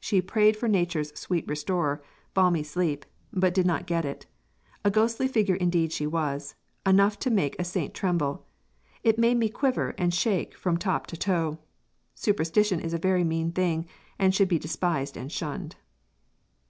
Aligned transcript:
She 0.00 0.20
prayed 0.20 0.54
for 0.54 0.68
nature's 0.68 1.18
sweet 1.18 1.48
restorer 1.48 2.02
balmy 2.34 2.62
sleep 2.62 3.06
but 3.32 3.54
did 3.54 3.64
not 3.64 3.86
get 3.86 4.04
it 4.04 4.26
a 4.84 4.90
ghostly 4.90 5.26
figure 5.26 5.54
indeed 5.54 5.92
she 5.92 6.06
was, 6.06 6.56
enough 6.84 7.18
to 7.20 7.30
make 7.30 7.56
a 7.58 7.64
saint 7.64 7.94
tremble. 7.94 8.44
It 9.02 9.18
made 9.18 9.38
me 9.38 9.48
quiver 9.48 9.94
and 9.96 10.12
shake 10.12 10.54
from 10.58 10.76
top 10.76 11.06
to 11.06 11.16
toe. 11.16 11.58
Superstition 12.14 12.80
is 12.80 12.92
a 12.92 12.98
very 12.98 13.24
mean 13.24 13.50
thing, 13.50 13.86
and 14.18 14.34
should 14.34 14.48
be 14.48 14.58
despised 14.58 15.16
and 15.16 15.32
shunned." 15.32 15.76